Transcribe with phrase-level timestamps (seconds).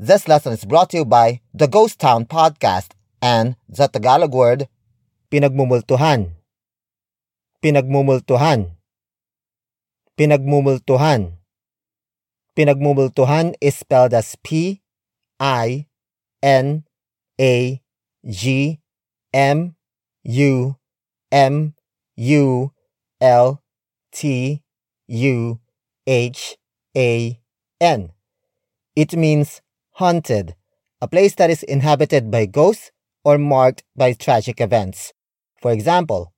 [0.00, 4.68] This lesson is brought to you by the Ghost Town Podcast and the Tagalog word
[5.26, 6.38] pinagmumultuhan.
[7.58, 8.78] Pinagmumultuhan.
[10.16, 11.42] Pinagmumultuhan.
[12.54, 14.82] Pinagmumultuhan is spelled as P
[15.40, 15.88] I
[16.44, 16.84] N
[17.40, 17.82] A
[18.22, 18.78] G
[19.34, 19.74] M
[20.22, 20.76] U
[21.32, 21.74] M
[22.14, 22.70] U
[23.20, 23.62] L
[24.12, 24.62] T
[25.08, 25.58] U
[26.06, 26.56] H
[26.96, 27.40] A
[27.80, 28.12] N.
[28.94, 29.60] It means
[29.98, 30.54] haunted,
[31.02, 32.94] a place that is inhabited by ghosts
[33.26, 35.12] or marked by tragic events.
[35.58, 36.30] For example,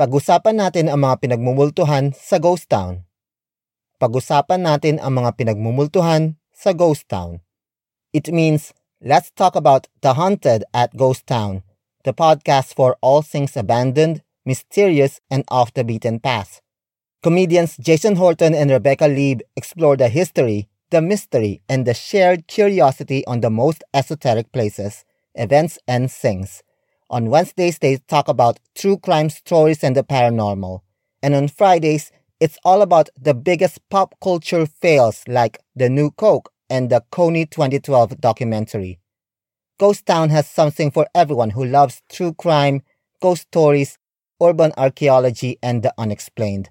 [0.00, 3.04] pag-usapan natin ang mga pinagmumultuhan sa ghost town.
[4.00, 7.44] Pag-usapan natin ang mga pinagmumultuhan sa ghost town.
[8.16, 8.72] It means
[9.04, 11.68] let's talk about The Haunted at Ghost Town,
[12.08, 16.64] the podcast for all things abandoned, mysterious, and off the beaten path.
[17.20, 23.26] Comedians Jason Horton and Rebecca Leib explore the history, the mystery, and the shared curiosity
[23.26, 25.04] on the most esoteric places,
[25.34, 26.62] events, and things.
[27.10, 30.80] On Wednesdays, they talk about true crime stories and the paranormal.
[31.22, 36.52] And on Fridays, it's all about the biggest pop culture fails like the new Coke
[36.68, 38.98] and the Kony 2012 documentary.
[39.78, 42.82] Ghost Town has something for everyone who loves true crime,
[43.20, 43.98] ghost stories,
[44.42, 46.70] urban archaeology, and the unexplained.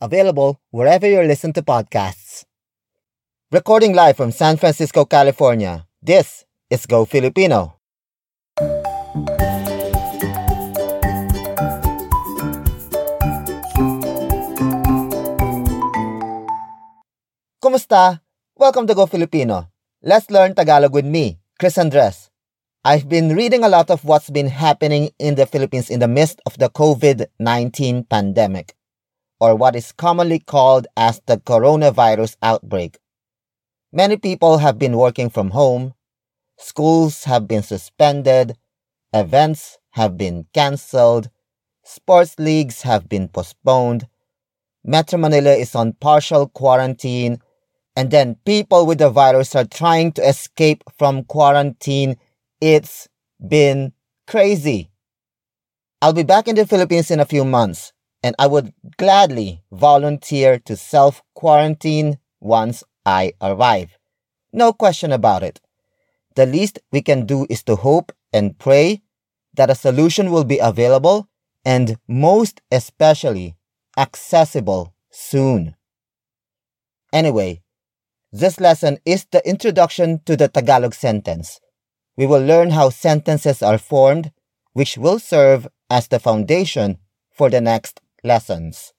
[0.00, 2.44] Available wherever you listen to podcasts.
[3.54, 7.78] Recording live from San Francisco, California, this is Go Filipino.
[17.62, 18.18] Kumusta?
[18.56, 19.70] Welcome to Go Filipino.
[20.02, 22.30] Let's learn Tagalog with me, Chris Andres.
[22.82, 26.42] I've been reading a lot of what's been happening in the Philippines in the midst
[26.44, 28.74] of the COVID 19 pandemic,
[29.38, 32.98] or what is commonly called as the coronavirus outbreak.
[33.96, 35.94] Many people have been working from home,
[36.58, 38.58] schools have been suspended,
[39.12, 41.30] events have been cancelled,
[41.84, 44.08] sports leagues have been postponed,
[44.82, 47.40] Metro Manila is on partial quarantine,
[47.94, 52.16] and then people with the virus are trying to escape from quarantine.
[52.60, 53.08] It's
[53.46, 53.92] been
[54.26, 54.90] crazy.
[56.02, 57.92] I'll be back in the Philippines in a few months,
[58.24, 63.96] and I would gladly volunteer to self quarantine once I arrive.
[64.52, 65.60] No question about it.
[66.36, 69.02] The least we can do is to hope and pray
[69.54, 71.28] that a solution will be available
[71.64, 73.56] and most especially
[73.96, 75.76] accessible soon.
[77.12, 77.62] Anyway,
[78.32, 81.60] this lesson is the introduction to the Tagalog sentence.
[82.16, 84.32] We will learn how sentences are formed,
[84.72, 86.98] which will serve as the foundation
[87.30, 88.92] for the next lessons.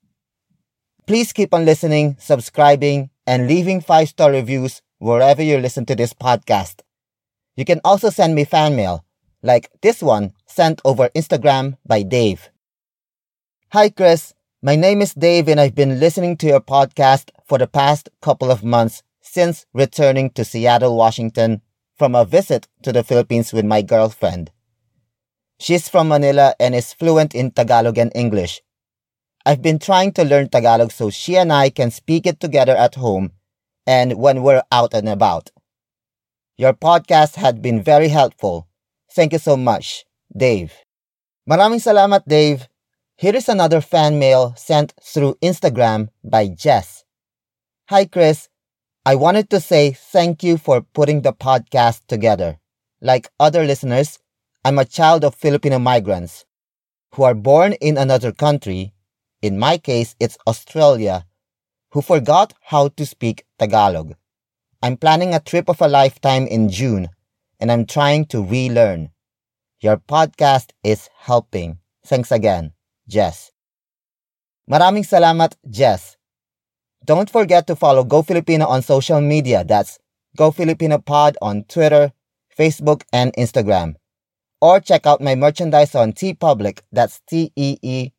[1.08, 6.14] Please keep on listening, subscribing, and leaving five star reviews wherever you listen to this
[6.14, 6.82] podcast.
[7.56, 9.06] You can also send me fan mail,
[9.44, 12.50] like this one sent over Instagram by Dave.
[13.72, 14.34] Hi, Chris.
[14.64, 18.50] My name is Dave, and I've been listening to your podcast for the past couple
[18.50, 21.62] of months since returning to Seattle, Washington
[21.96, 24.50] from a visit to the Philippines with my girlfriend.
[25.60, 28.62] She's from Manila and is fluent in Tagalog and English.
[29.46, 32.96] I've been trying to learn Tagalog so she and I can speak it together at
[32.96, 33.32] home
[33.86, 35.52] and when we're out and about.
[36.58, 38.68] Your podcast had been very helpful.
[39.12, 40.74] Thank you so much, Dave.
[41.50, 42.68] Maraming salamat, Dave.
[43.18, 47.06] Here is another fan mail sent through Instagram by Jess.
[47.90, 48.50] Hi, Chris.
[49.06, 52.60] I wanted to say thank you for putting the podcast together.
[53.02, 54.20] Like other listeners,
[54.66, 56.46] I'm a child of Filipino migrants
[57.16, 58.95] who are born in another country.
[59.41, 61.25] In my case, it's Australia,
[61.91, 64.16] who forgot how to speak Tagalog.
[64.81, 67.09] I'm planning a trip of a lifetime in June,
[67.59, 69.09] and I'm trying to relearn.
[69.79, 71.79] Your podcast is helping.
[72.06, 72.73] Thanks again,
[73.07, 73.51] Jess.
[74.69, 76.17] Maraming salamat, Jess.
[77.06, 79.63] Don't forget to follow Go Filipino on social media.
[79.63, 80.00] That's
[80.35, 82.12] Go Filipino Pod on Twitter,
[82.58, 83.96] Facebook, and Instagram.
[84.59, 86.81] Or check out my merchandise on T TeePublic.
[86.91, 88.11] That's T-E-E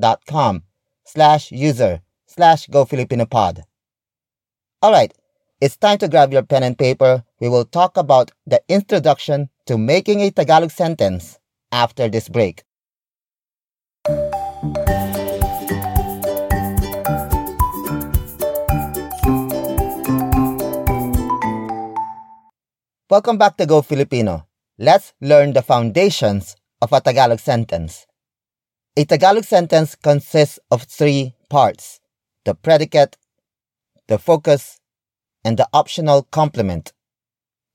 [0.00, 0.62] public.com
[1.04, 3.62] slash user slash Go Filipino Pod.
[4.84, 5.14] Alright,
[5.60, 7.24] it's time to grab your pen and paper.
[7.40, 11.38] We will talk about the introduction to making a Tagalog sentence
[11.72, 12.62] after this break.
[23.08, 24.46] Welcome back to Go Filipino.
[24.78, 28.05] Let's learn the foundations of a Tagalog sentence.
[28.98, 32.00] A Tagalog sentence consists of three parts
[32.44, 33.18] the predicate,
[34.06, 34.80] the focus,
[35.44, 36.92] and the optional complement.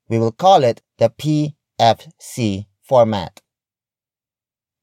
[0.09, 3.39] we will call it the PFC format.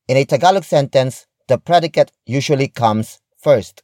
[0.07, 3.83] In a Tagalog sentence, the predicate usually comes first.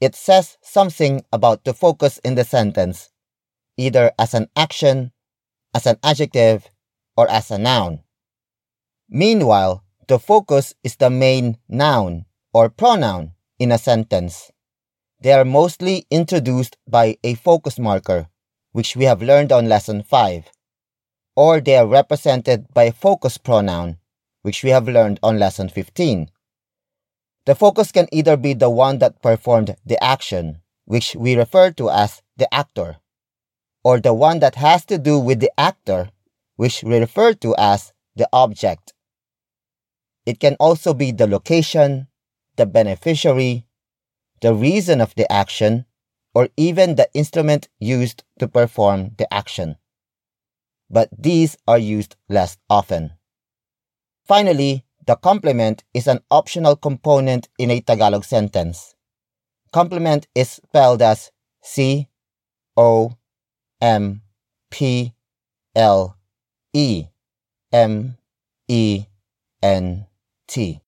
[0.00, 3.10] It says something about the focus in the sentence,
[3.76, 5.12] either as an action,
[5.72, 6.68] as an adjective,
[7.16, 8.00] or as a noun.
[9.08, 13.30] Meanwhile, the focus is the main noun or pronoun
[13.60, 14.50] in a sentence.
[15.20, 18.26] They are mostly introduced by a focus marker,
[18.72, 20.50] which we have learned on lesson 5,
[21.36, 23.98] or they are represented by a focus pronoun,
[24.42, 26.28] which we have learned on lesson 15.
[27.44, 31.88] The focus can either be the one that performed the action, which we refer to
[31.88, 32.96] as the actor,
[33.84, 36.10] or the one that has to do with the actor,
[36.56, 38.92] which we refer to as the object.
[40.26, 42.08] It can also be the location,
[42.56, 43.66] the beneficiary,
[44.40, 45.86] the reason of the action,
[46.34, 49.76] or even the instrument used to perform the action.
[50.88, 53.12] But these are used less often.
[54.26, 58.94] Finally, the complement is an optional component in a Tagalog sentence.
[59.72, 61.32] Complement is spelled as
[61.62, 62.08] C
[62.76, 63.16] O
[63.80, 64.22] M
[64.70, 65.14] P
[65.74, 66.16] L
[66.72, 67.06] E
[67.72, 68.16] M
[68.68, 69.04] E
[69.62, 70.06] N
[70.50, 70.80] T.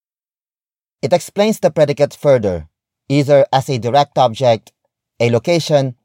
[1.00, 2.69] It explains the predicate further,
[3.09, 4.73] either as a direct object,
[5.20, 5.97] a location,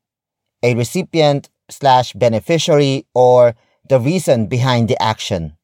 [0.62, 3.56] a recipient slash beneficiary, or
[3.90, 5.58] the reason behind the action.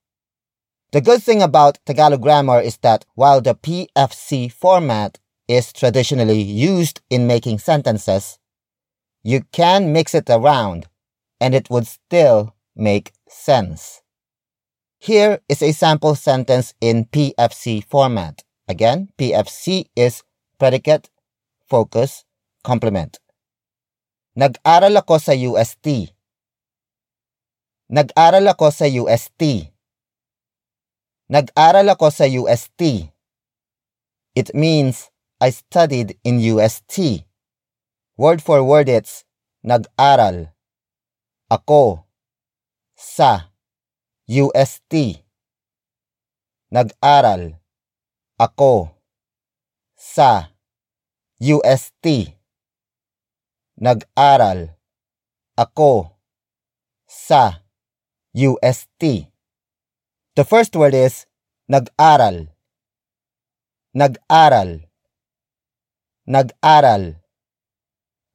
[0.92, 7.02] The good thing about Tagalog grammar is that while the PFC format is traditionally used
[7.10, 8.38] in making sentences,
[9.24, 10.88] you can mix it around
[11.40, 14.03] and it would still make sense.
[15.04, 18.40] Here is a sample sentence in PFC format.
[18.70, 20.24] Again, PFC is
[20.58, 21.10] predicate,
[21.68, 22.24] focus,
[22.64, 23.20] complement.
[24.40, 26.08] Nag-aral ako sa UST.
[27.92, 29.76] Nag-aral ako sa UST.
[31.28, 33.12] Nag-aral ako sa UST.
[34.40, 35.12] It means
[35.44, 37.28] I studied in UST.
[38.16, 39.28] Word for word it's
[39.68, 40.56] nag-aral.
[41.52, 42.08] Ako.
[42.96, 43.53] Sa.
[44.28, 45.20] UST.
[46.72, 47.60] Nag-aral.
[48.40, 48.96] Ako.
[50.00, 50.56] Sa.
[51.44, 52.32] UST.
[53.84, 54.80] Nag-aral.
[55.60, 56.16] Ako.
[57.04, 57.68] Sa.
[58.32, 59.28] UST.
[60.40, 61.28] The first word is
[61.68, 62.48] nag-aral.
[63.92, 64.88] Nag-aral.
[66.26, 67.20] Nag-aral.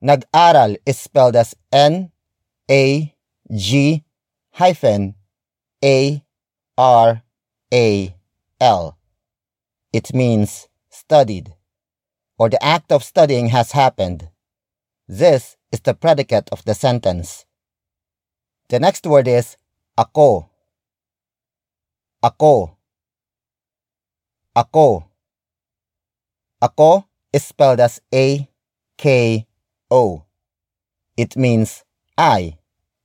[0.04, 2.12] Nag-aral is spelled as N
[2.70, 3.16] A
[3.50, 4.04] G
[4.52, 5.17] hyphen
[5.84, 6.24] a
[6.76, 7.22] R
[7.72, 8.14] A
[8.60, 8.98] L.
[9.92, 11.54] It means studied,
[12.38, 14.28] or the act of studying has happened.
[15.06, 17.46] This is the predicate of the sentence.
[18.68, 19.56] The next word is
[19.96, 20.50] ako.
[22.22, 22.76] Ako.
[24.54, 25.04] Ako.
[26.60, 28.48] Ako is spelled as A
[28.98, 29.46] K
[29.90, 30.24] O.
[31.16, 31.84] It means
[32.18, 32.58] I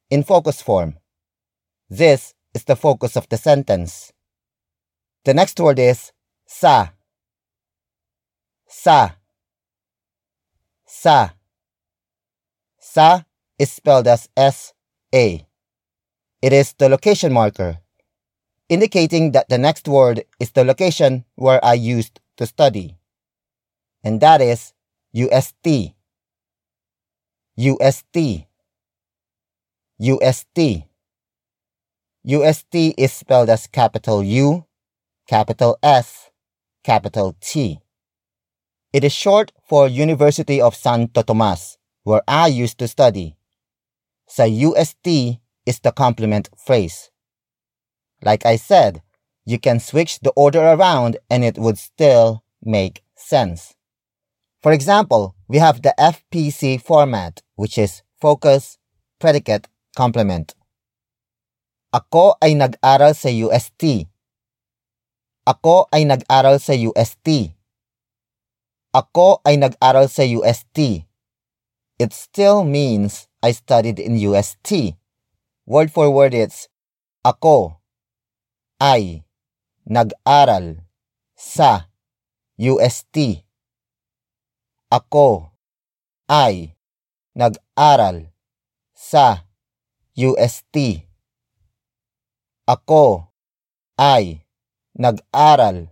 [0.10, 0.98] in focus form.
[1.90, 4.14] This is the focus of the sentence.
[5.26, 6.12] The next word is
[6.46, 6.90] sa.
[8.68, 9.12] Sa.
[10.86, 11.30] Sa.
[12.80, 13.22] Sa
[13.58, 14.74] is spelled as S
[15.14, 15.48] A.
[16.42, 17.80] It is the location marker,
[18.68, 22.98] indicating that the next word is the location where I used to study.
[24.04, 24.74] And that is
[25.14, 25.94] UST.
[27.56, 28.48] UST.
[30.00, 30.60] UST.
[32.26, 34.64] UST is spelled as capital U,
[35.28, 36.30] capital S,
[36.82, 37.82] capital T.
[38.94, 43.36] It is short for University of Santo Tomas, where I used to study.
[44.26, 47.12] So UST is the complement phrase.
[48.22, 49.02] Like I said,
[49.44, 53.76] you can switch the order around and it would still make sense.
[54.62, 58.78] For example, we have the FPC format, which is focus,
[59.20, 60.56] predicate, complement.
[61.94, 64.10] Ako ay nag-aral sa UST.
[65.46, 67.54] Ako ay nag-aral sa UST.
[68.98, 71.06] Ako ay nag-aral sa UST.
[72.02, 74.98] It still means I studied in UST.
[75.70, 76.66] Word for word it's
[77.22, 77.78] ako
[78.82, 79.22] ay
[79.86, 80.82] nag-aral
[81.38, 81.94] sa
[82.58, 83.46] UST.
[84.90, 85.54] Ako
[86.26, 86.74] ay
[87.38, 88.34] nag-aral
[88.98, 89.46] sa
[90.18, 91.13] UST.
[92.64, 93.28] Ako
[94.00, 94.48] ay
[94.96, 95.92] nag-aral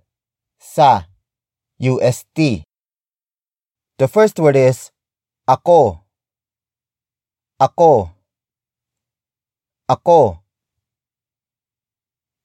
[0.55, 1.11] sa
[1.81, 2.63] UST.
[3.99, 4.95] The first word is
[5.43, 5.99] ako.
[7.59, 8.15] Ako.
[9.91, 10.39] Ako.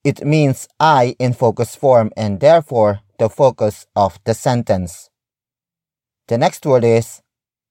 [0.03, 5.09] It means I in focus form and therefore the focus of the sentence.
[6.27, 7.23] The next word is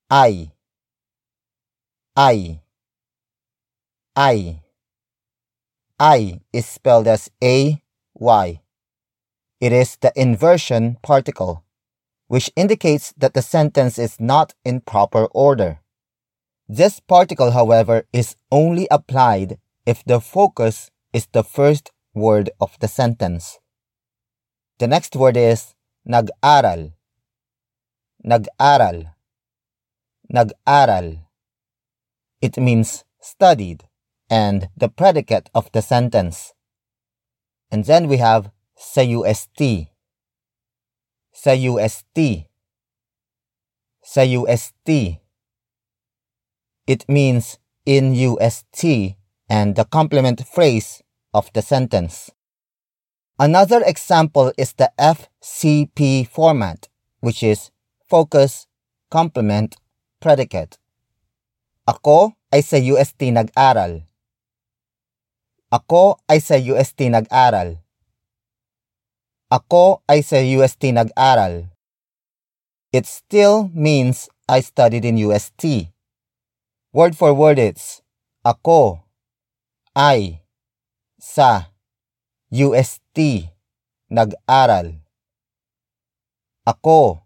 [0.09, 0.55] I.
[2.15, 2.63] I.
[4.15, 4.64] I.
[5.99, 7.81] ay is spelled as A
[8.13, 8.61] Y.
[9.61, 11.63] It is the inversion particle,
[12.27, 15.79] which indicates that the sentence is not in proper order.
[16.67, 22.87] This particle, however, is only applied if the focus is the first word of the
[22.87, 23.59] sentence.
[24.79, 26.91] The next word is nag-aral.
[28.23, 29.05] Nag-aral.
[30.29, 31.19] Nag-aral.
[32.41, 33.85] It means studied
[34.35, 36.51] and the predicate of the sentence.
[37.71, 39.87] And then we have sa UST.
[41.31, 42.19] Sa UST.
[44.03, 45.23] Sa UST.
[46.83, 49.15] It means in UST
[49.47, 50.99] and the complement phrase
[51.33, 52.29] of the sentence.
[53.39, 57.71] Another example is the FCP format, which is
[58.03, 58.67] focus,
[59.07, 59.79] complement,
[60.19, 60.75] predicate.
[61.87, 64.03] Ako ay sa UST nag-aral.
[65.73, 67.81] Ako ay sa UST nag-aral.
[69.49, 71.73] Ako ay sa UST nag-aral.
[72.93, 75.89] It still means I studied in UST.
[76.93, 78.05] Word for word it's
[78.45, 79.01] ako,
[79.97, 80.45] I,
[81.17, 81.73] sa
[82.53, 83.49] UST
[84.13, 85.01] nag-aral.
[86.61, 87.25] Ako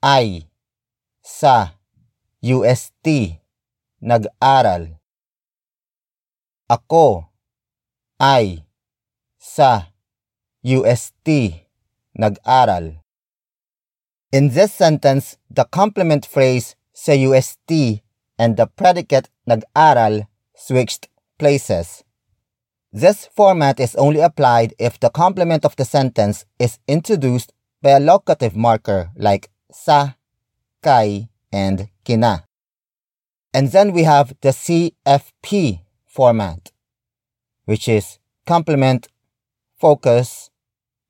[0.00, 0.48] ay
[1.20, 1.76] sa
[2.40, 3.36] UST
[4.00, 4.96] nag-aral.
[6.72, 7.31] Ako
[8.22, 8.62] ay
[9.36, 9.90] sa
[10.62, 11.66] UST
[12.14, 13.02] nag-aral.
[14.30, 18.00] In this sentence, the complement phrase sa UST
[18.38, 22.04] and the predicate nag-aral switched places.
[22.92, 27.52] This format is only applied if the complement of the sentence is introduced
[27.82, 30.14] by a locative marker like sa,
[30.82, 32.44] kay, and kina.
[33.52, 36.71] And then we have the CFP format,
[37.64, 39.08] which is complement,
[39.78, 40.50] focus,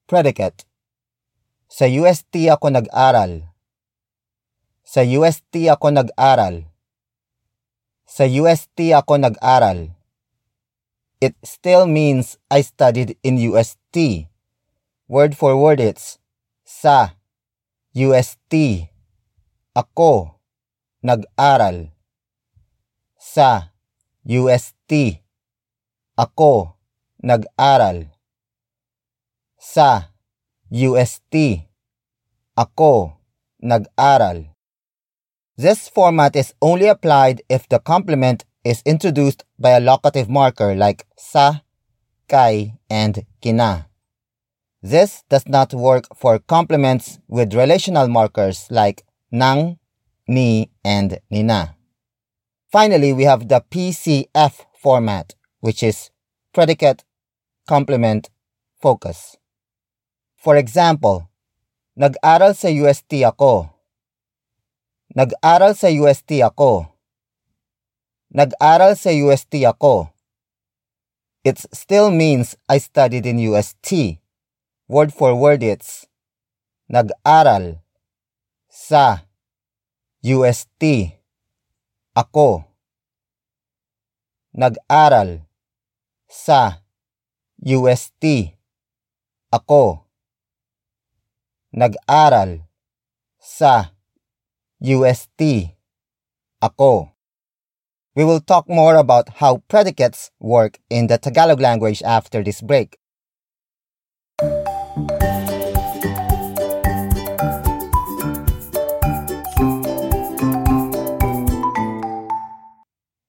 [0.07, 0.65] predicate.
[1.73, 3.49] Sa UST ako nag-aral.
[4.85, 6.69] Sa UST ako nag-aral.
[8.05, 9.97] Sa UST ako nag-aral
[11.23, 14.27] it still means I studied in UST.
[15.07, 16.19] Word for word it's
[16.67, 17.15] sa
[17.95, 18.91] UST.
[19.71, 20.43] Ako
[21.07, 21.95] nag-aral
[23.15, 23.71] sa
[24.27, 25.22] UST.
[26.19, 26.77] Ako
[27.25, 28.13] nag-aral
[29.57, 30.13] sa
[30.69, 31.65] UST.
[32.53, 33.17] Ako
[33.65, 34.53] nag-aral.
[35.57, 41.07] This format is only applied if the complement is introduced by a locative marker like
[41.17, 41.65] sa,
[42.29, 43.89] kay, and kina.
[44.83, 49.79] This does not work for complements with relational markers like nang,
[50.29, 51.77] ni, and nina.
[52.71, 56.11] Finally, we have the PCF format, which is
[56.51, 57.07] predicate,
[57.71, 58.29] complement,
[58.83, 59.39] focus.
[60.35, 61.31] For example,
[61.95, 63.71] nag-aral sa UST ako.
[65.15, 66.91] Nag-aral sa UST ako.
[68.35, 70.11] Nag-aral sa UST ako.
[71.47, 74.19] It still means I studied in UST.
[74.91, 76.11] Word for word it's
[76.91, 77.79] Nag-aral
[78.67, 79.25] sa
[80.27, 81.15] UST
[82.19, 82.67] ako.
[84.53, 85.52] Nag-aral
[86.33, 86.81] sa
[87.61, 88.57] UST
[89.53, 90.09] ako.
[91.77, 92.65] Nag-aral
[93.37, 93.93] sa
[94.81, 95.77] UST
[96.65, 97.13] ako.
[98.17, 102.97] We will talk more about how predicates work in the Tagalog language after this break.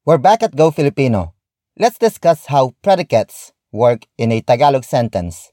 [0.04, 1.33] We're back at Go Filipino.
[1.74, 5.52] Let's discuss how predicates work in a Tagalog sentence.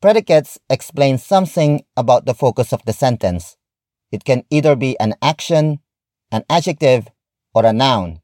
[0.00, 3.58] Predicates explain something about the focus of the sentence.
[4.10, 5.80] It can either be an action,
[6.32, 7.08] an adjective,
[7.54, 8.22] or a noun.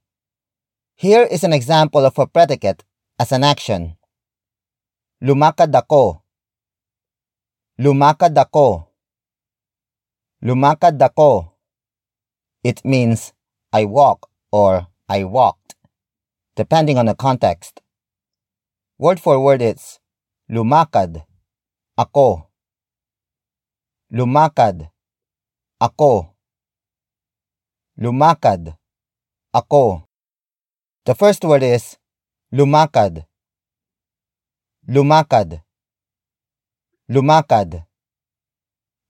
[0.96, 2.84] Here is an example of a predicate
[3.18, 3.96] as an action.
[5.20, 6.24] Lumakad ako.
[7.78, 8.88] Lumakad ako.
[10.42, 11.52] Lumakad ako.
[12.64, 13.32] It means
[13.70, 15.76] I walk or I walked,
[16.60, 17.80] depending on the context.
[18.98, 19.96] Word for word it's
[20.52, 21.24] lumakad,
[21.96, 22.52] ako.
[24.12, 24.92] Lumakad,
[25.80, 26.36] ako.
[27.96, 28.76] Lumakad,
[29.56, 30.04] ako.
[31.08, 31.96] The first word is
[32.52, 33.24] lumakad.
[34.84, 35.64] Lumakad.
[37.08, 37.88] Lumakad.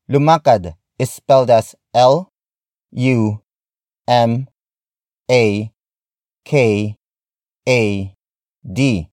[0.07, 2.31] Lumakad is spelled as L
[2.93, 3.43] U
[4.07, 4.47] M
[5.27, 5.73] A
[6.45, 7.00] K
[7.69, 8.15] A
[8.65, 9.09] D.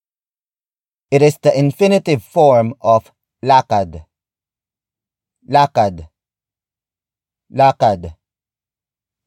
[1.12, 3.12] It is the infinitive form of
[3.44, 4.06] lakad.
[5.50, 6.08] Lakad.
[7.54, 8.16] Lakad,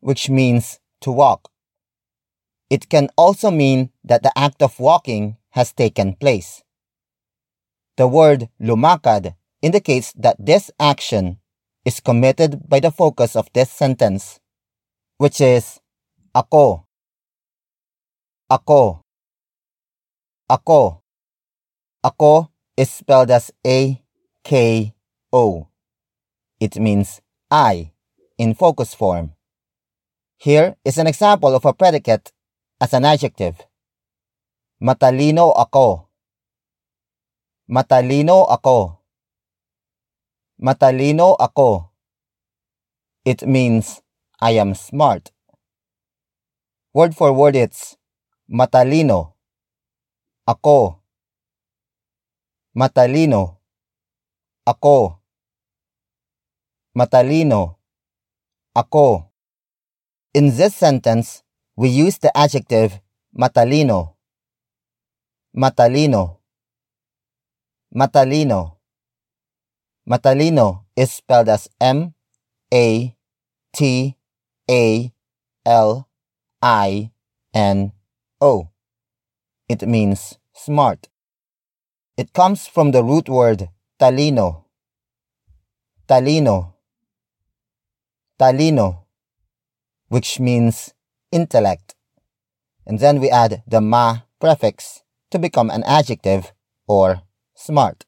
[0.01, 1.51] which means to walk.
[2.69, 6.63] It can also mean that the act of walking has taken place.
[7.97, 11.39] The word lumakad indicates that this action
[11.85, 14.41] is committed by the focus of this sentence,
[15.19, 15.81] which is
[16.35, 16.87] ako.
[18.51, 19.03] Ako.
[20.51, 20.99] Ako.
[22.03, 24.03] Ako is spelled as A
[24.43, 24.91] K
[25.31, 25.71] O.
[26.59, 27.95] It means I
[28.35, 29.39] in focus form.
[30.43, 32.35] Here is an example of a predicate
[32.83, 33.63] as an adjective.
[34.83, 36.11] Matalino ako.
[37.71, 38.99] Matalino ako.
[40.59, 41.95] Matalino ako.
[43.23, 44.03] It means
[44.43, 45.31] I am smart.
[46.91, 47.95] Word for word it's
[48.51, 49.39] matalino.
[50.51, 50.99] Ako.
[52.75, 53.63] Matalino.
[54.67, 55.23] Ako.
[56.91, 57.79] Matalino.
[58.75, 59.31] Ako.
[60.35, 61.47] In this sentence,
[61.79, 62.99] we use the adjective
[63.31, 64.19] matalino.
[65.55, 66.43] Matalino.
[67.95, 68.83] Matalino.
[70.03, 72.11] Matalino is spelled as M
[72.75, 73.15] A
[73.71, 74.17] T
[74.67, 75.15] A
[75.63, 76.11] L
[76.59, 77.15] I
[77.55, 77.93] N
[78.43, 78.67] O.
[79.71, 81.09] It means smart.
[82.17, 84.65] It comes from the root word talino.
[86.07, 86.75] Talino.
[88.39, 89.05] Talino,
[90.09, 90.93] which means
[91.33, 91.95] intellect.
[92.87, 96.53] And then we add the ma prefix to become an adjective
[96.87, 97.23] or
[97.55, 98.05] smart.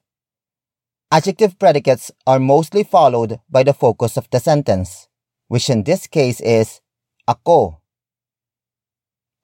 [1.11, 5.09] Adjective predicates are mostly followed by the focus of the sentence,
[5.49, 6.81] which in this case is
[7.29, 7.81] ako.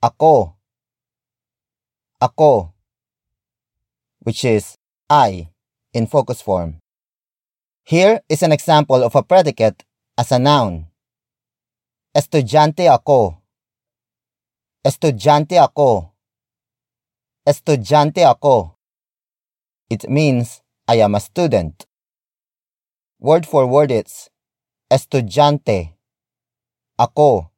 [0.03, 0.57] Ako.
[2.21, 2.78] Ako.
[4.29, 4.77] Which is
[5.09, 5.49] I
[5.95, 6.85] in focus form.
[7.89, 9.89] Here is an example of a predicate
[10.21, 10.93] as a noun.
[12.13, 13.41] Estudyante ako.
[14.85, 16.13] Estudyante ako.
[17.49, 18.77] Estudyante ako.
[19.89, 21.89] It means I am a student.
[23.21, 24.29] Word for word it's
[24.93, 25.97] estudyante.
[27.01, 27.49] Ako.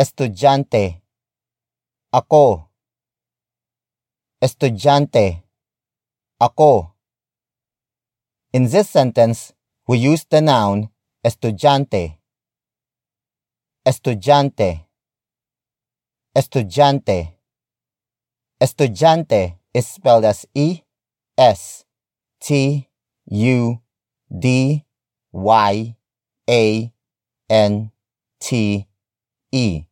[0.00, 1.04] Estudyante.
[2.08, 2.67] Ako.
[4.40, 5.42] Estudyante.
[6.38, 6.94] Ako.
[8.52, 9.52] In this sentence,
[9.88, 10.90] we use the noun
[11.26, 12.18] estudyante.
[13.84, 14.86] Estudyante.
[16.36, 17.34] Estudyante.
[18.62, 20.82] Estudyante is spelled as E
[21.36, 21.84] S
[22.40, 22.88] T
[23.26, 23.80] U
[24.30, 24.84] D
[25.32, 25.96] Y
[26.48, 26.92] A
[27.50, 27.90] N
[28.38, 28.86] T
[29.50, 29.82] E.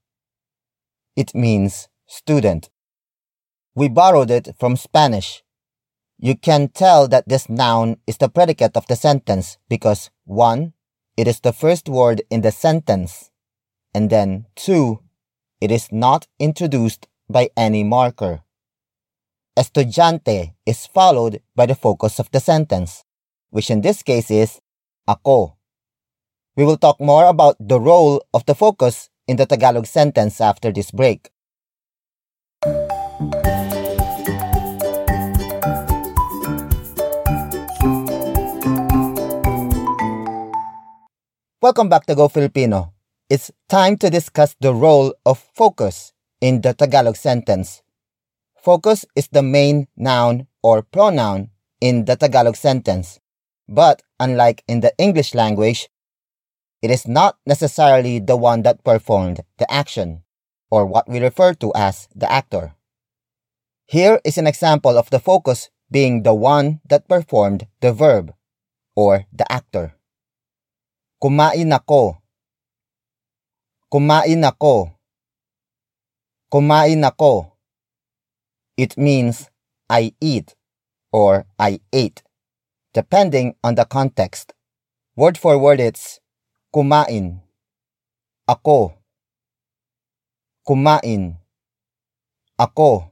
[1.16, 2.70] It means student.
[3.76, 5.44] We borrowed it from Spanish.
[6.18, 10.72] You can tell that this noun is the predicate of the sentence because 1.
[11.18, 13.30] It is the first word in the sentence,
[13.92, 15.00] and then 2.
[15.60, 18.40] It is not introduced by any marker.
[19.58, 23.04] Estudyante is followed by the focus of the sentence,
[23.50, 24.58] which in this case is
[25.06, 25.56] ako.
[26.56, 30.72] We will talk more about the role of the focus in the Tagalog sentence after
[30.72, 31.30] this break.
[41.62, 42.92] Welcome back to Go Filipino.
[43.30, 47.82] It's time to discuss the role of focus in the Tagalog sentence
[48.66, 53.20] Focus is the main noun or pronoun in the Tagalog sentence.
[53.68, 55.88] But unlike in the English language,
[56.82, 60.24] it is not necessarily the one that performed the action,
[60.68, 62.74] or what we refer to as the actor.
[63.86, 68.34] Here is an example of the focus being the one that performed the verb,
[68.96, 69.94] or the actor.
[71.16, 72.20] Kumain ako.
[73.88, 74.92] Kumain ako.
[76.52, 77.56] Kumain ako.
[78.76, 79.48] It means
[79.88, 80.52] I eat
[81.08, 82.20] or I ate,
[82.92, 84.52] depending on the context.
[85.16, 86.20] Word for word it's
[86.74, 87.40] kumain.
[88.44, 88.92] Ako.
[90.68, 91.40] Kumain.
[92.60, 93.08] Ako.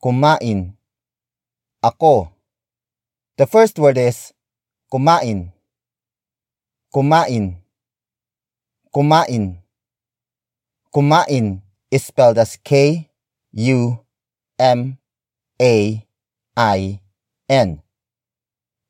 [0.00, 0.80] Kumain.
[1.84, 2.32] Ako.
[3.36, 4.32] The first word is
[4.88, 5.52] kumain.
[6.92, 7.62] Kumain.
[8.92, 9.62] Kumain.
[10.92, 13.08] Kumain is spelled as K
[13.52, 14.00] U
[14.58, 14.98] M
[15.62, 16.06] A
[16.56, 17.00] I
[17.48, 17.82] N.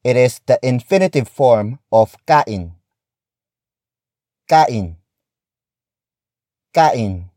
[0.02, 2.72] It is the infinitive form of kain.
[4.48, 4.96] Kain.
[6.72, 7.28] Kain,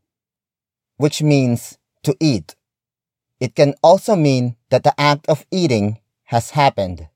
[0.96, 2.56] which means to eat.
[3.38, 5.98] It can also mean that the act of eating
[6.32, 7.08] has happened.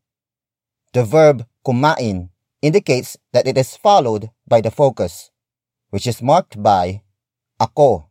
[0.92, 2.28] The verb kumain
[2.62, 5.30] indicates that it is followed by the focus,
[5.90, 7.02] which is marked by
[7.60, 8.08] ako.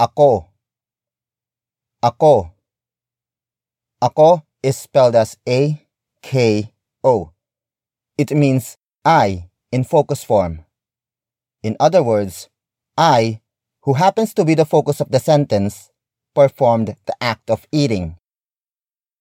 [0.00, 0.48] Ako.
[2.02, 2.50] Ako.
[4.02, 5.86] Ako is spelled as A
[6.22, 7.30] K O.
[8.18, 10.64] It means I in focus form.
[11.62, 12.48] In other words,
[12.96, 13.40] I,
[13.82, 15.90] who happens to be the focus of the sentence,
[16.34, 18.18] performed the act of eating.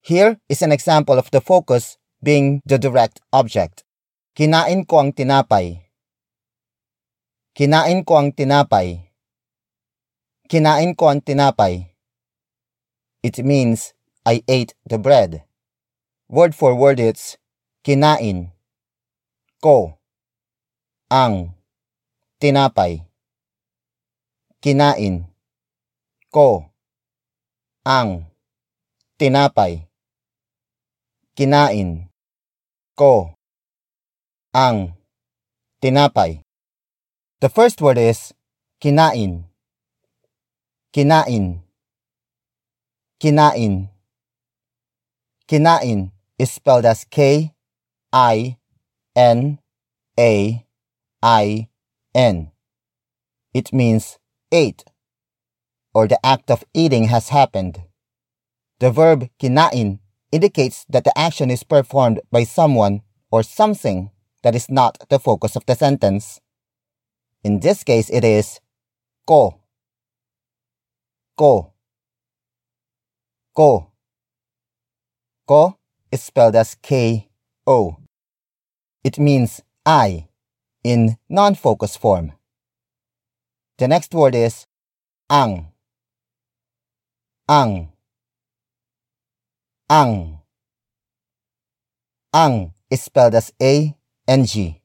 [0.02, 3.84] Here is an example of the focus being the direct object.
[4.32, 5.84] Kinain ko ang tinapay.
[7.52, 9.12] Kinain ko ang tinapay.
[10.48, 11.92] Kinain ko ang tinapay.
[13.20, 13.92] It means
[14.24, 15.44] I ate the bread.
[16.32, 17.36] Word for word it's
[17.84, 18.56] kinain
[19.60, 20.00] ko
[21.12, 21.60] ang
[22.40, 23.04] tinapay.
[24.64, 25.28] Kinain
[26.32, 26.72] ko
[27.84, 28.32] ang
[29.20, 29.92] tinapay.
[31.36, 32.13] Kinain
[32.96, 33.34] ko
[34.54, 34.94] ang
[35.82, 36.46] tinapay.
[37.42, 38.34] The first word is
[38.80, 39.50] kinain.
[40.94, 41.66] Kinain.
[43.20, 43.90] Kinain.
[45.50, 47.52] Kinain is spelled as K
[48.14, 48.58] I
[49.16, 49.60] N
[50.20, 50.64] A
[51.22, 51.68] I
[52.14, 52.52] N.
[53.54, 54.20] It means
[54.52, 54.86] ate,
[55.94, 57.82] or the act of eating has happened.
[58.80, 60.03] The verb kinain
[60.34, 64.10] indicates that the action is performed by someone or something
[64.42, 66.42] that is not the focus of the sentence.
[67.44, 68.60] In this case, it is
[69.28, 69.64] ko
[71.36, 71.74] Ko.
[73.56, 73.92] Ko.
[75.48, 75.78] Ko
[76.12, 77.28] is spelled as K
[77.66, 77.98] O.
[79.04, 80.28] It means I
[80.84, 82.34] in non focus form.
[83.80, 84.68] The next word is
[85.30, 85.74] ang.
[87.50, 87.93] Ang.
[89.90, 90.40] Ang.
[92.34, 93.92] Ang is spelled as a
[94.28, 94.82] A N G.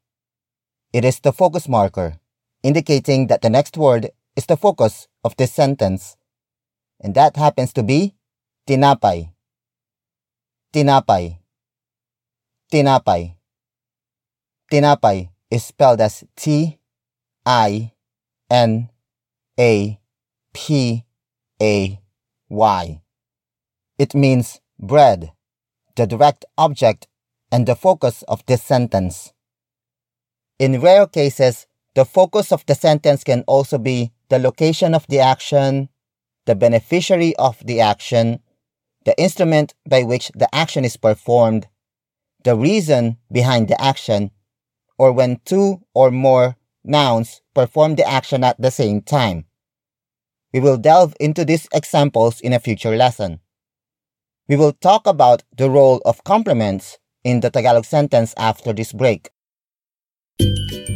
[0.92, 2.18] It is the focus marker,
[2.64, 6.16] indicating that the next word is the focus of this sentence
[6.98, 8.16] and that happens to be
[8.66, 9.30] tinapay.
[10.74, 11.38] Tinapay.
[12.72, 13.36] Tinapay.
[14.72, 16.80] Tinapay is spelled as T
[17.46, 17.92] I
[18.50, 18.90] N
[19.58, 20.00] A
[20.52, 21.04] P
[21.62, 22.00] A
[22.48, 23.00] Y.
[23.96, 25.32] It means bread,
[25.96, 27.08] the direct object
[27.50, 29.32] and the focus of this sentence.
[30.58, 35.20] In rare cases, the focus of the sentence can also be the location of the
[35.20, 35.88] action,
[36.46, 38.40] the beneficiary of the action,
[39.04, 41.66] the instrument by which the action is performed,
[42.44, 44.30] the reason behind the action,
[44.98, 49.44] or when two or more nouns perform the action at the same time.
[50.52, 53.40] We will delve into these examples in a future lesson.
[54.48, 59.28] We will talk about the role of complements in the Tagalog sentence after this break.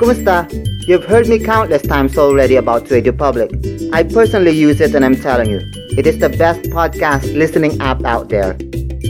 [0.01, 0.49] Kumusta?
[0.89, 3.51] You've heard me countless times already about Radio Public.
[3.93, 5.61] I personally use it and I'm telling you,
[5.99, 8.57] it is the best podcast listening app out there.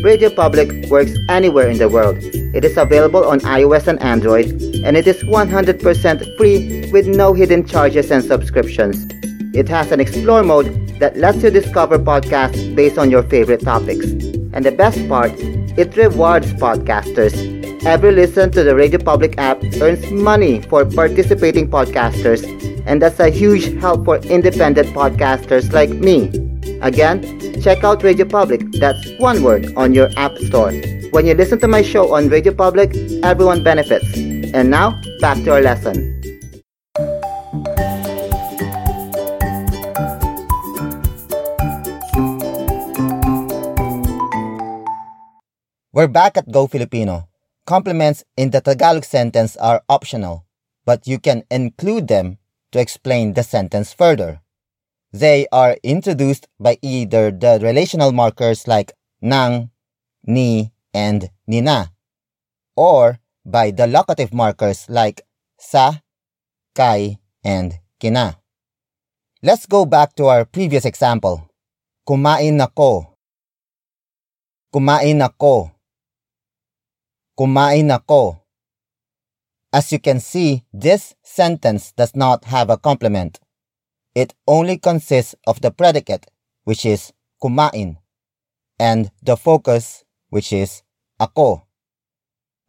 [0.02, 2.18] Radio Public works anywhere in the world.
[2.20, 4.46] It is available on iOS and Android,
[4.85, 9.07] and it is 100% free with no hidden charges and subscriptions.
[9.54, 14.06] It has an explore mode that lets you discover podcasts based on your favorite topics.
[14.54, 15.32] And the best part,
[15.78, 22.44] it rewards podcasters Every listen to the Radio Public app earns money for participating podcasters,
[22.86, 26.30] and that's a huge help for independent podcasters like me.
[26.80, 30.70] Again, check out Radio Public, that's one word, on your app store.
[31.10, 34.06] When you listen to my show on Radio Public, everyone benefits.
[34.54, 36.21] And now, back to our lesson.
[45.94, 47.28] We're back at Go Filipino.
[47.66, 50.46] Complements in the Tagalog sentence are optional,
[50.87, 52.38] but you can include them
[52.72, 54.40] to explain the sentence further.
[55.12, 59.68] They are introduced by either the relational markers like nang,
[60.24, 61.92] ni, and nina,
[62.74, 65.20] or by the locative markers like
[65.61, 66.00] sa,
[66.74, 68.40] kay, and kina.
[69.42, 71.50] Let's go back to our previous example.
[72.09, 73.12] Kumain ako.
[74.72, 75.82] Kumain ako.
[77.42, 78.38] Kumain ako.
[79.74, 83.42] As you can see, this sentence does not have a complement.
[84.14, 86.31] It only consists of the predicate,
[86.62, 87.11] which is
[87.42, 87.98] kumain,
[88.78, 90.87] and the focus, which is
[91.18, 91.66] ako.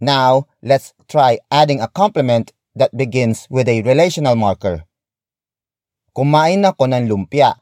[0.01, 4.89] Now, let's try adding a complement that begins with a relational marker.
[6.17, 7.61] Kumain ako ng lumpia.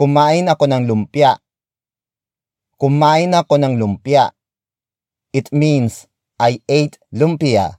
[0.00, 1.36] Kumain ako ng lumpia.
[2.80, 4.32] Kumain ako ng lumpia.
[5.38, 7.78] It means I ate lumpia.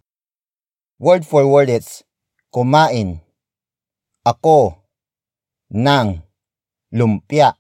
[0.98, 2.08] Word for word it's
[2.56, 3.19] kumain.
[4.24, 4.80] Ako
[5.67, 6.24] ng
[6.95, 7.60] lumpia.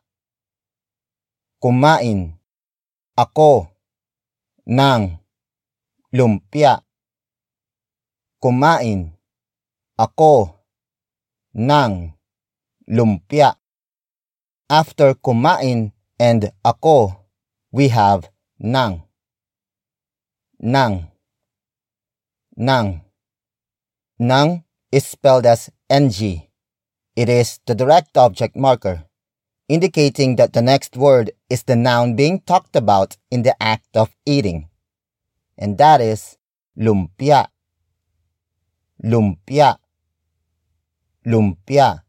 [1.59, 2.39] Kumain.
[3.19, 3.67] Ako
[4.71, 5.19] ng
[6.15, 6.79] lumpia.
[8.39, 9.19] Kumain.
[9.99, 10.63] Ako
[11.59, 12.15] ng
[12.87, 13.59] lumpia.
[14.71, 17.19] After kumain and ako,
[17.75, 18.31] we have
[18.63, 19.08] nang.
[20.61, 21.07] Nang.
[22.57, 23.01] Nang.
[24.19, 26.49] Nang is spelled as ng.
[27.15, 29.05] It is the direct object marker,
[29.69, 34.15] indicating that the next word is the noun being talked about in the act of
[34.25, 34.67] eating.
[35.57, 36.37] And that is
[36.77, 37.47] lumpia.
[39.01, 39.77] Lumpia.
[41.25, 42.03] Lumpia.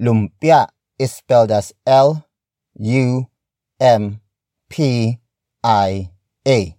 [0.00, 0.66] Lumpia
[0.98, 2.26] is spelled as L
[2.78, 3.28] U
[3.78, 4.20] M
[4.68, 5.20] P
[5.62, 6.10] I
[6.46, 6.76] A.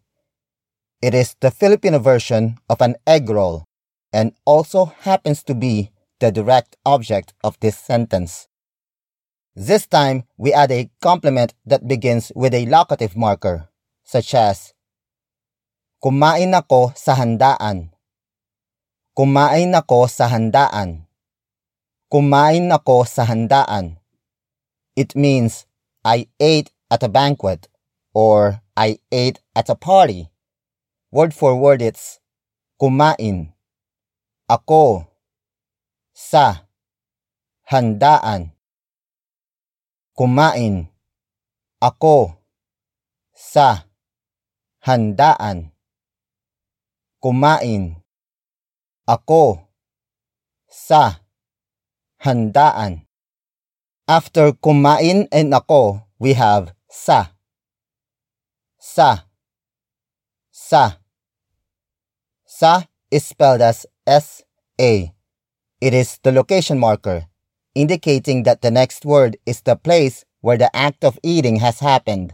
[1.06, 3.70] It is the Filipino version of an egg roll
[4.10, 8.50] and also happens to be the direct object of this sentence.
[9.54, 13.70] This time, we add a complement that begins with a locative marker,
[14.02, 14.74] such as
[16.02, 17.94] Kumain ako sa handaan.
[19.14, 21.06] Kumain ako sa handaan.
[22.10, 24.02] Kumain ako sa handaan.
[24.98, 25.70] It means
[26.02, 27.70] I ate at a banquet
[28.18, 30.34] or I ate at a party.
[31.12, 32.20] Word for word it's
[32.82, 33.54] kumain.
[34.50, 35.06] Ako.
[36.14, 36.70] Sa.
[37.66, 38.54] Handaan.
[40.14, 40.90] Kumain.
[41.82, 42.38] Ako.
[43.34, 43.90] Sa.
[44.86, 45.74] Handaan.
[47.22, 48.02] Kumain.
[49.10, 49.66] Ako.
[50.70, 51.26] Sa.
[52.22, 53.06] Handaan.
[54.06, 57.34] After kumain and ako, we have sa.
[58.78, 59.26] Sa.
[60.66, 60.98] Sa.
[62.42, 65.14] Sa is spelled as S-A.
[65.78, 67.30] It is the location marker,
[67.76, 72.34] indicating that the next word is the place where the act of eating has happened,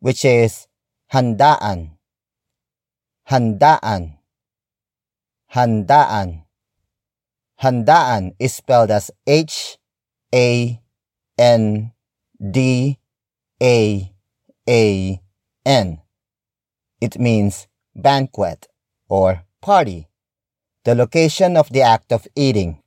[0.00, 0.68] which is
[1.12, 2.00] handaan.
[3.28, 4.16] Handaan.
[5.52, 6.48] Handaan.
[7.60, 9.76] Handaan is spelled as H
[10.32, 10.80] A
[11.36, 11.92] N
[12.40, 12.96] D
[13.60, 14.14] A
[14.66, 15.20] A
[15.66, 16.07] N.
[17.00, 18.66] It means banquet
[19.08, 20.08] or party,
[20.84, 22.82] the location of the act of eating.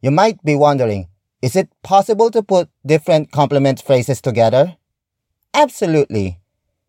[0.00, 1.08] You might be wondering,
[1.42, 4.76] is it possible to put different complement phrases together?
[5.52, 6.40] Absolutely.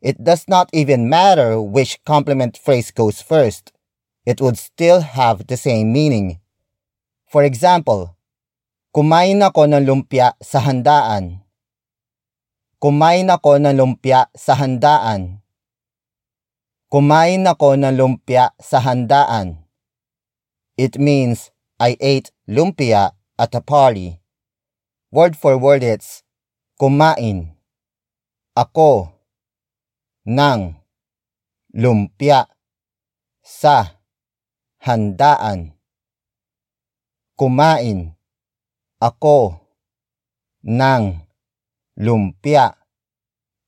[0.01, 3.71] It does not even matter which complement phrase goes first.
[4.25, 6.39] It would still have the same meaning.
[7.27, 8.15] For example,
[8.95, 11.43] kumain ako ng lumpia sa handaan.
[12.79, 15.40] Kumain ako ng lumpia sa handaan.
[16.91, 19.63] Kumain ako ng lumpia sa handaan.
[20.75, 24.19] It means I ate lumpia at a party.
[25.07, 26.27] Word for word it's
[26.75, 27.55] kumain.
[28.59, 29.07] Ako
[30.27, 30.83] ng
[31.71, 32.51] lumpia
[33.39, 34.03] sa
[34.83, 35.79] handaan.
[37.39, 38.19] Kumain
[38.99, 39.63] ako
[40.67, 41.23] ng
[41.95, 42.75] lumpia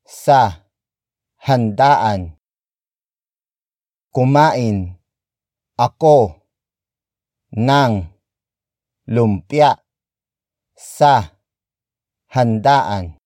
[0.03, 0.67] sa
[1.39, 2.42] handaan.
[4.13, 4.93] Kumain
[5.73, 6.37] ako
[7.49, 7.91] ng
[9.09, 9.81] lumpia
[10.77, 11.33] sa
[12.29, 13.17] handaan.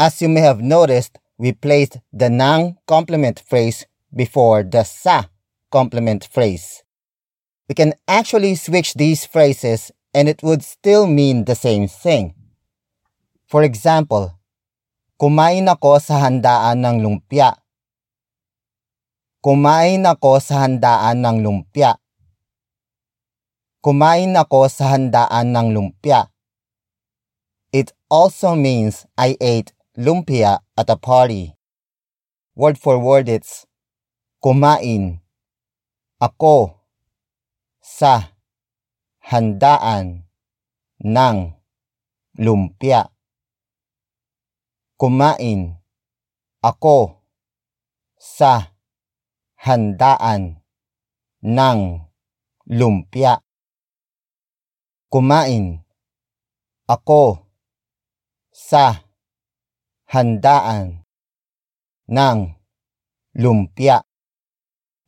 [0.00, 5.28] As you may have noticed, we placed the nang complement phrase before the sa
[5.68, 6.80] complement phrase.
[7.68, 12.32] We can actually switch these phrases and it would still mean the same thing.
[13.52, 14.32] For example,
[15.20, 17.63] kumain ako sa handaan ng lumpia
[19.44, 22.00] Kumain ako sa handaan ng lumpia.
[23.84, 26.32] Kumain ako sa handaan ng lumpia.
[27.68, 31.60] It also means I ate lumpia at a party.
[32.56, 33.68] Word for word it's
[34.40, 35.20] kumain
[36.24, 36.80] ako
[37.84, 38.32] sa
[39.28, 40.24] handaan
[41.04, 41.36] ng
[42.40, 43.12] lumpia.
[44.96, 45.76] Kumain
[46.64, 47.20] ako
[48.16, 48.73] sa
[49.64, 50.60] handaan
[51.40, 51.78] ng
[52.68, 53.40] lumpia.
[55.08, 55.80] Kumain
[56.84, 57.48] ako
[58.52, 59.08] sa
[60.12, 61.08] handaan
[62.12, 62.36] ng
[63.40, 64.04] lumpia.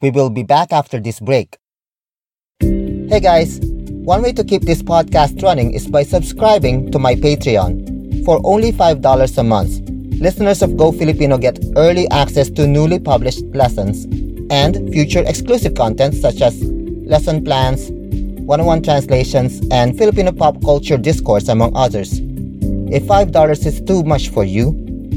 [0.00, 1.60] We will be back after this break.
[3.12, 3.60] Hey guys,
[4.08, 7.84] one way to keep this podcast running is by subscribing to my Patreon.
[8.24, 9.84] For only $5 a month,
[10.16, 14.08] listeners of Go Filipino get early access to newly published lessons
[14.50, 16.62] and future exclusive content such as
[17.06, 17.90] lesson plans,
[18.42, 22.20] one-on-one translations, and Filipino pop culture discourse, among others.
[22.90, 24.68] If $5 is too much for you,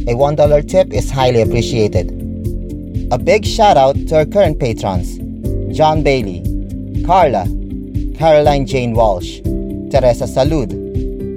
[0.07, 2.11] a $1 tip is highly appreciated.
[3.11, 5.17] A big shout out to our current patrons
[5.75, 6.41] John Bailey,
[7.05, 7.45] Carla,
[8.17, 9.39] Caroline Jane Walsh,
[9.91, 10.69] Teresa Salud,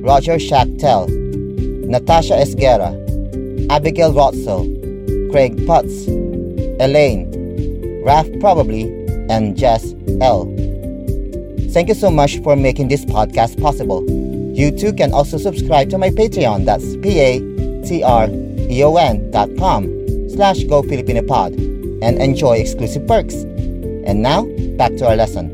[0.05, 1.09] Roger Schachtel,
[1.89, 2.93] Natasha Esguerra,
[3.71, 4.67] Abigail Rotzel,
[5.31, 6.09] Craig Putz,
[6.81, 7.32] Elaine,
[8.03, 8.91] Raf Probably,
[9.31, 10.45] and Jess L.
[11.71, 14.05] Thank you so much for making this podcast possible.
[14.53, 16.67] You too can also subscribe to my Patreon.
[16.67, 17.91] That's p-a-t-r-e-o-n
[19.31, 19.89] dot com
[20.29, 21.55] slash Go Filipino Pod
[22.03, 23.35] and enjoy exclusive perks.
[24.05, 24.45] And now,
[24.77, 25.49] back to our lesson.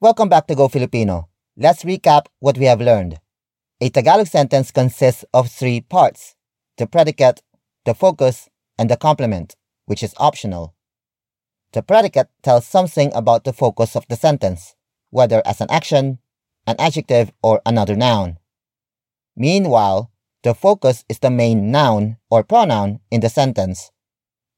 [0.00, 1.28] Welcome back to Go Filipino.
[1.56, 3.20] Let's recap what we have learned.
[3.80, 6.34] A Tagalog sentence consists of three parts
[6.78, 7.42] the predicate,
[7.84, 10.74] the focus, and the complement, which is optional.
[11.72, 14.74] The predicate tells something about the focus of the sentence,
[15.10, 16.20] whether as an action,
[16.66, 18.38] an adjective, or another noun.
[19.36, 20.10] Meanwhile,
[20.42, 23.90] the focus is the main noun or pronoun in the sentence.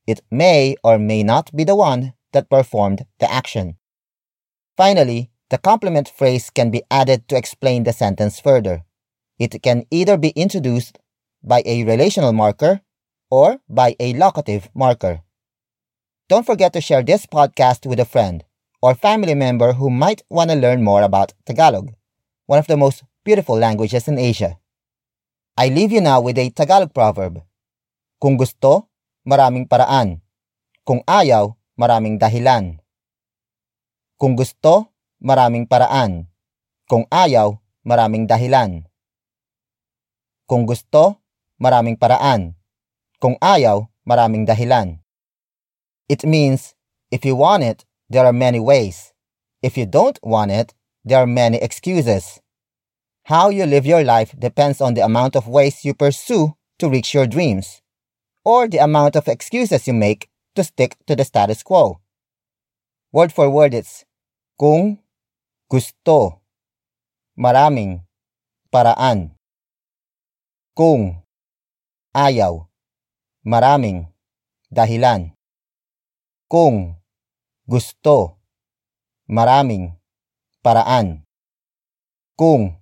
[0.06, 3.78] It may or may not be the one that performed the action.
[4.76, 8.84] Finally, the complement phrase can be added to explain the sentence further.
[9.38, 10.98] It can either be introduced
[11.42, 12.80] by a relational marker
[13.30, 15.22] or by a locative marker.
[16.28, 18.44] Don't forget to share this podcast with a friend
[18.80, 21.92] or family member who might want to learn more about Tagalog,
[22.46, 24.56] one of the most beautiful languages in Asia.
[25.56, 27.42] I leave you now with a Tagalog proverb.
[28.20, 28.88] Kung gusto,
[29.28, 30.24] maraming paraan.
[30.84, 32.80] Kung ayaw, maraming dahilan.
[34.16, 34.93] Kung gusto,
[35.24, 36.28] maraming paraan.
[36.84, 38.84] Kung ayaw, maraming dahilan.
[40.44, 41.24] Kung gusto,
[41.56, 42.60] maraming paraan.
[43.16, 45.00] Kung ayaw, maraming dahilan.
[46.12, 46.76] It means,
[47.08, 49.16] if you want it, there are many ways.
[49.64, 52.44] If you don't want it, there are many excuses.
[53.24, 57.16] How you live your life depends on the amount of ways you pursue to reach
[57.16, 57.80] your dreams,
[58.44, 62.04] or the amount of excuses you make to stick to the status quo.
[63.08, 64.04] Word for word, it's
[64.60, 65.00] kung
[65.74, 66.38] gusto,
[67.34, 68.06] maraming,
[68.70, 69.34] paraan.
[70.70, 71.26] Kung,
[72.14, 72.70] ayaw,
[73.42, 74.06] maraming,
[74.70, 75.34] dahilan.
[76.46, 76.94] Kung,
[77.66, 78.38] gusto,
[79.26, 79.98] maraming,
[80.62, 81.26] paraan.
[82.38, 82.78] Kung,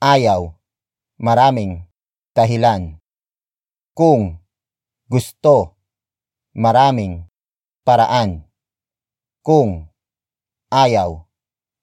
[0.00, 0.56] ayaw,
[1.20, 1.92] maraming,
[2.32, 3.04] dahilan.
[3.92, 4.40] Kung,
[5.12, 5.76] gusto,
[6.56, 7.28] maraming,
[7.84, 8.48] paraan.
[9.44, 9.92] Kung,
[10.72, 11.27] ayaw,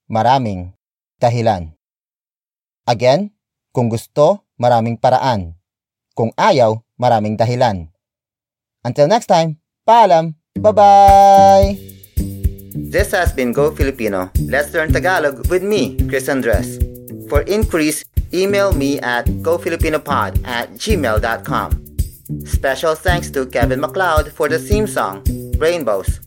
[0.09, 0.73] maraming,
[1.17, 1.73] dahilan.
[2.85, 3.33] Again,
[3.73, 5.57] kung gusto, maraming paraan.
[6.15, 7.91] Kung ayaw, maraming dahilan.
[8.85, 10.37] Until next time, paalam!
[10.55, 11.75] Bye-bye!
[12.75, 14.31] This has been Go Filipino.
[14.47, 16.79] Let's learn Tagalog with me, Chris Andres.
[17.27, 21.69] For inquiries, email me at gofilipinopod at gmail.com.
[22.45, 25.25] Special thanks to Kevin MacLeod for the theme song,
[25.57, 26.21] Rainbows.